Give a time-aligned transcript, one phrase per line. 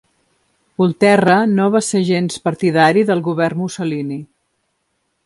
[0.81, 4.19] Volterra no va ser gens partidari del govern Mussolini.